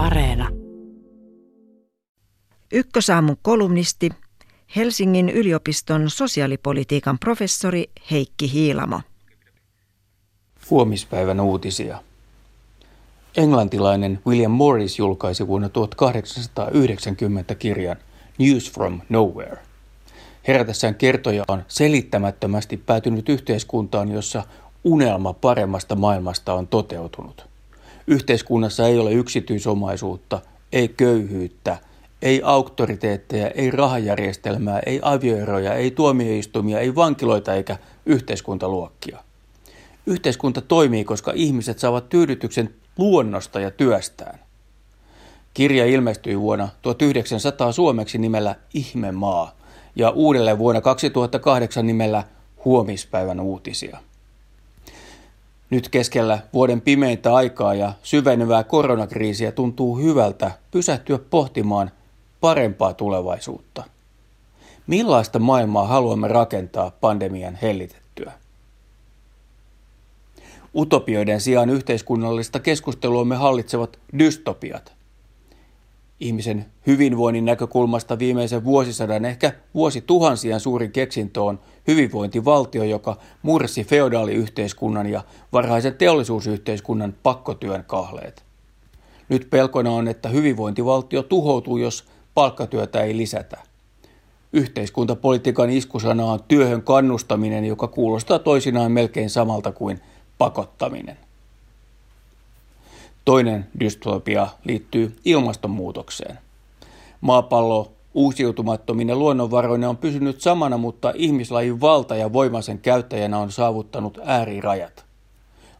Areena. 0.00 0.48
Ykkösaamun 2.72 3.36
kolumnisti, 3.42 4.10
Helsingin 4.76 5.28
yliopiston 5.28 6.10
sosiaalipolitiikan 6.10 7.18
professori 7.18 7.90
Heikki 8.10 8.52
Hiilamo. 8.52 9.00
Huomispäivän 10.70 11.40
uutisia. 11.40 12.02
Englantilainen 13.36 14.20
William 14.26 14.52
Morris 14.52 14.98
julkaisi 14.98 15.46
vuonna 15.46 15.68
1890 15.68 17.54
kirjan 17.54 17.96
News 18.38 18.72
from 18.72 19.00
Nowhere. 19.08 19.58
Herätessään 20.48 20.94
kertoja 20.94 21.44
on 21.48 21.62
selittämättömästi 21.68 22.76
päätynyt 22.76 23.28
yhteiskuntaan, 23.28 24.08
jossa 24.08 24.42
unelma 24.84 25.32
paremmasta 25.32 25.96
maailmasta 25.96 26.54
on 26.54 26.68
toteutunut. 26.68 27.49
Yhteiskunnassa 28.06 28.86
ei 28.86 28.98
ole 28.98 29.12
yksityisomaisuutta, 29.12 30.40
ei 30.72 30.88
köyhyyttä, 30.88 31.78
ei 32.22 32.40
auktoriteetteja, 32.44 33.50
ei 33.50 33.70
rahajärjestelmää, 33.70 34.80
ei 34.86 35.00
avioeroja, 35.02 35.74
ei 35.74 35.90
tuomioistumia, 35.90 36.80
ei 36.80 36.94
vankiloita 36.94 37.54
eikä 37.54 37.76
yhteiskuntaluokkia. 38.06 39.18
Yhteiskunta 40.06 40.60
toimii, 40.60 41.04
koska 41.04 41.32
ihmiset 41.34 41.78
saavat 41.78 42.08
tyydytyksen 42.08 42.74
luonnosta 42.98 43.60
ja 43.60 43.70
työstään. 43.70 44.38
Kirja 45.54 45.86
ilmestyi 45.86 46.40
vuonna 46.40 46.68
1900 46.82 47.72
suomeksi 47.72 48.18
nimellä 48.18 48.54
Ihmemaa 48.74 49.56
ja 49.96 50.10
uudelleen 50.10 50.58
vuonna 50.58 50.80
2008 50.80 51.86
nimellä 51.86 52.24
Huomispäivän 52.64 53.40
uutisia. 53.40 53.98
Nyt 55.70 55.88
keskellä 55.88 56.38
vuoden 56.52 56.80
pimeintä 56.80 57.34
aikaa 57.34 57.74
ja 57.74 57.92
syvenyvää 58.02 58.64
koronakriisiä 58.64 59.52
tuntuu 59.52 59.98
hyvältä 59.98 60.50
pysähtyä 60.70 61.18
pohtimaan 61.18 61.90
parempaa 62.40 62.94
tulevaisuutta. 62.94 63.84
Millaista 64.86 65.38
maailmaa 65.38 65.86
haluamme 65.86 66.28
rakentaa 66.28 66.90
pandemian 67.00 67.58
hellitettyä? 67.62 68.32
Utopioiden 70.74 71.40
sijaan 71.40 71.70
yhteiskunnallista 71.70 72.60
keskusteluamme 72.60 73.36
hallitsevat 73.36 73.98
dystopiat. 74.18 74.99
Ihmisen 76.20 76.66
hyvinvoinnin 76.86 77.44
näkökulmasta 77.44 78.18
viimeisen 78.18 78.64
vuosisadan, 78.64 79.24
ehkä 79.24 79.52
vuosituhansien 79.74 80.60
suurin 80.60 80.92
keksintö 80.92 81.42
on 81.42 81.60
hyvinvointivaltio, 81.86 82.84
joka 82.84 83.16
mursi 83.42 83.84
feodaaliyhteiskunnan 83.84 85.06
ja 85.06 85.24
varhaisen 85.52 85.94
teollisuusyhteiskunnan 85.94 87.14
pakkotyön 87.22 87.84
kahleet. 87.86 88.44
Nyt 89.28 89.50
pelkona 89.50 89.90
on, 89.90 90.08
että 90.08 90.28
hyvinvointivaltio 90.28 91.22
tuhoutuu, 91.22 91.76
jos 91.76 92.04
palkkatyötä 92.34 93.02
ei 93.02 93.16
lisätä. 93.16 93.58
Yhteiskuntapolitiikan 94.52 95.70
iskusana 95.70 96.24
on 96.24 96.40
työhön 96.48 96.82
kannustaminen, 96.82 97.64
joka 97.64 97.88
kuulostaa 97.88 98.38
toisinaan 98.38 98.92
melkein 98.92 99.30
samalta 99.30 99.72
kuin 99.72 100.00
pakottaminen. 100.38 101.16
Toinen 103.24 103.66
dystopia 103.80 104.48
liittyy 104.64 105.16
ilmastonmuutokseen. 105.24 106.38
Maapallo 107.20 107.92
uusiutumattominen 108.14 109.18
luonnonvaroinen 109.18 109.88
on 109.88 109.96
pysynyt 109.96 110.40
samana, 110.40 110.76
mutta 110.78 111.12
ihmislajin 111.14 111.80
valta 111.80 112.16
ja 112.16 112.32
voima 112.32 112.62
sen 112.62 112.78
käyttäjänä 112.78 113.38
on 113.38 113.52
saavuttanut 113.52 114.18
äärirajat. 114.24 115.04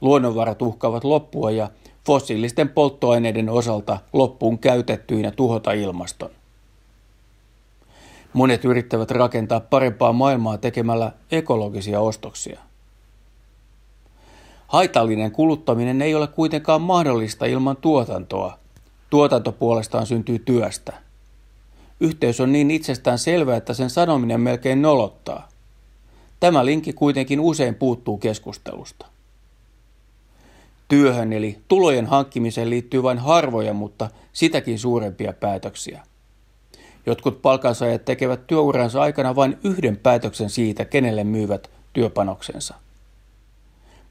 Luonnonvarat 0.00 0.62
uhkaavat 0.62 1.04
loppua 1.04 1.50
ja 1.50 1.70
fossiilisten 2.06 2.68
polttoaineiden 2.68 3.48
osalta 3.48 3.98
loppuun 4.12 4.58
käytettyinä 4.58 5.30
tuhota 5.30 5.72
ilmaston. 5.72 6.30
Monet 8.32 8.64
yrittävät 8.64 9.10
rakentaa 9.10 9.60
parempaa 9.60 10.12
maailmaa 10.12 10.58
tekemällä 10.58 11.12
ekologisia 11.32 12.00
ostoksia. 12.00 12.67
Haitallinen 14.68 15.32
kuluttaminen 15.32 16.02
ei 16.02 16.14
ole 16.14 16.26
kuitenkaan 16.26 16.80
mahdollista 16.80 17.46
ilman 17.46 17.76
tuotantoa. 17.76 18.58
Tuotanto 19.10 19.52
puolestaan 19.52 20.06
syntyy 20.06 20.38
työstä. 20.38 20.92
Yhteys 22.00 22.40
on 22.40 22.52
niin 22.52 22.70
itsestään 22.70 23.18
selvä, 23.18 23.56
että 23.56 23.74
sen 23.74 23.90
sanominen 23.90 24.40
melkein 24.40 24.82
nolottaa. 24.82 25.48
Tämä 26.40 26.64
linkki 26.64 26.92
kuitenkin 26.92 27.40
usein 27.40 27.74
puuttuu 27.74 28.18
keskustelusta. 28.18 29.06
Työhön 30.88 31.32
eli 31.32 31.58
tulojen 31.68 32.06
hankkimiseen 32.06 32.70
liittyy 32.70 33.02
vain 33.02 33.18
harvoja, 33.18 33.72
mutta 33.72 34.10
sitäkin 34.32 34.78
suurempia 34.78 35.32
päätöksiä. 35.32 36.02
Jotkut 37.06 37.42
palkansaajat 37.42 38.04
tekevät 38.04 38.46
työuransa 38.46 39.02
aikana 39.02 39.36
vain 39.36 39.58
yhden 39.64 39.96
päätöksen 39.96 40.50
siitä, 40.50 40.84
kenelle 40.84 41.24
myyvät 41.24 41.70
työpanoksensa. 41.92 42.74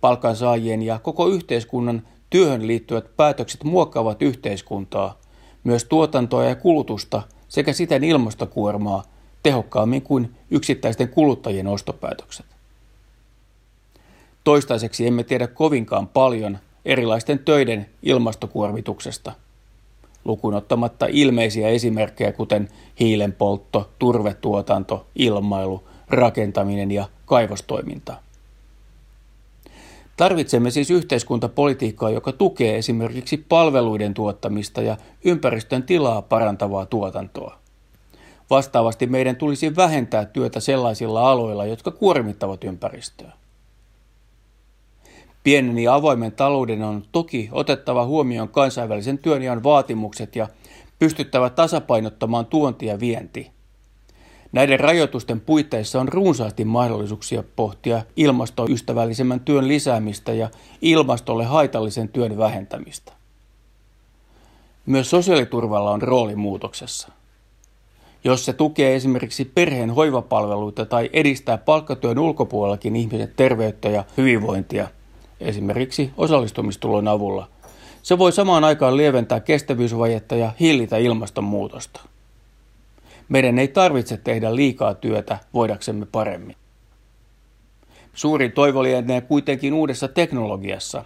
Palkansaajien 0.00 0.82
ja 0.82 0.98
koko 0.98 1.28
yhteiskunnan 1.28 2.02
työhön 2.30 2.66
liittyvät 2.66 3.16
päätökset 3.16 3.64
muokkaavat 3.64 4.22
yhteiskuntaa, 4.22 5.18
myös 5.64 5.84
tuotantoa 5.84 6.44
ja 6.44 6.54
kulutusta 6.54 7.22
sekä 7.48 7.72
siten 7.72 8.04
ilmastokuormaa 8.04 9.02
tehokkaammin 9.42 10.02
kuin 10.02 10.34
yksittäisten 10.50 11.08
kuluttajien 11.08 11.66
ostopäätökset. 11.66 12.46
Toistaiseksi 14.44 15.06
emme 15.06 15.24
tiedä 15.24 15.46
kovinkaan 15.46 16.08
paljon 16.08 16.58
erilaisten 16.84 17.38
töiden 17.38 17.86
ilmastokuormituksesta– 18.02 19.32
lukuun 20.24 20.54
ottamatta 20.54 21.06
ilmeisiä 21.08 21.68
esimerkkejä 21.68 22.32
kuten 22.32 22.68
hiilenpoltto, 23.00 23.90
turvetuotanto, 23.98 25.06
ilmailu, 25.14 25.84
rakentaminen 26.08 26.90
ja 26.90 27.08
kaivostoiminta. 27.26 28.16
Tarvitsemme 30.20 30.70
siis 30.70 30.90
yhteiskuntapolitiikkaa, 30.90 32.10
joka 32.10 32.32
tukee 32.32 32.78
esimerkiksi 32.78 33.36
palveluiden 33.36 34.14
tuottamista 34.14 34.82
ja 34.82 34.96
ympäristön 35.24 35.82
tilaa 35.82 36.22
parantavaa 36.22 36.86
tuotantoa. 36.86 37.58
Vastaavasti 38.50 39.06
meidän 39.06 39.36
tulisi 39.36 39.76
vähentää 39.76 40.24
työtä 40.24 40.60
sellaisilla 40.60 41.30
aloilla, 41.30 41.66
jotka 41.66 41.90
kuormittavat 41.90 42.64
ympäristöä. 42.64 43.32
Pienen 45.42 45.78
ja 45.78 45.94
avoimen 45.94 46.32
talouden 46.32 46.82
on 46.82 47.04
toki 47.12 47.48
otettava 47.52 48.06
huomioon 48.06 48.48
kansainvälisen 48.48 49.18
työnjaon 49.18 49.62
vaatimukset 49.62 50.36
ja 50.36 50.48
pystyttävä 50.98 51.50
tasapainottamaan 51.50 52.46
tuonti 52.46 52.86
ja 52.86 53.00
vienti. 53.00 53.50
Näiden 54.52 54.80
rajoitusten 54.80 55.40
puitteissa 55.40 56.00
on 56.00 56.08
runsaasti 56.08 56.64
mahdollisuuksia 56.64 57.42
pohtia 57.56 58.02
ilmastoystävällisemmän 58.16 59.40
työn 59.40 59.68
lisäämistä 59.68 60.32
ja 60.32 60.50
ilmastolle 60.82 61.44
haitallisen 61.44 62.08
työn 62.08 62.38
vähentämistä. 62.38 63.12
Myös 64.86 65.10
sosiaaliturvalla 65.10 65.90
on 65.90 66.02
rooli 66.02 66.36
muutoksessa. 66.36 67.08
Jos 68.24 68.44
se 68.44 68.52
tukee 68.52 68.96
esimerkiksi 68.96 69.44
perheen 69.44 69.90
hoivapalveluita 69.90 70.86
tai 70.86 71.10
edistää 71.12 71.58
palkkatyön 71.58 72.18
ulkopuolellakin 72.18 72.96
ihmisen 72.96 73.32
terveyttä 73.36 73.88
ja 73.88 74.04
hyvinvointia– 74.16 74.88
esimerkiksi 75.40 76.10
osallistumistulon 76.16 77.08
avulla. 77.08 77.48
Se 78.02 78.18
voi 78.18 78.32
samaan 78.32 78.64
aikaan 78.64 78.96
lieventää 78.96 79.40
kestävyysvajetta 79.40 80.34
ja 80.34 80.52
hillitä 80.60 80.96
ilmastonmuutosta. 80.96 82.00
Meidän 83.30 83.58
ei 83.58 83.68
tarvitse 83.68 84.16
tehdä 84.16 84.56
liikaa 84.56 84.94
työtä 84.94 85.38
voidaksemme 85.54 86.06
paremmin. 86.12 86.56
Suuri 88.14 88.48
toivo 88.48 88.82
lienee 88.82 89.20
kuitenkin 89.20 89.74
uudessa 89.74 90.08
teknologiassa. 90.08 91.04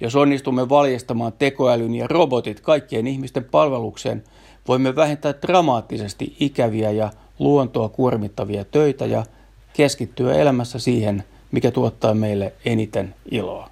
Jos 0.00 0.16
onnistumme 0.16 0.68
valjastamaan 0.68 1.32
tekoälyn 1.32 1.94
ja 1.94 2.06
robotit 2.08 2.60
kaikkien 2.60 3.06
ihmisten 3.06 3.44
palvelukseen, 3.44 4.24
voimme 4.68 4.96
vähentää 4.96 5.34
dramaattisesti 5.42 6.36
ikäviä 6.40 6.90
ja 6.90 7.10
luontoa 7.38 7.88
kuormittavia 7.88 8.64
töitä 8.64 9.06
ja 9.06 9.24
keskittyä 9.72 10.34
elämässä 10.34 10.78
siihen, 10.78 11.24
mikä 11.52 11.70
tuottaa 11.70 12.14
meille 12.14 12.52
eniten 12.64 13.14
iloa. 13.30 13.71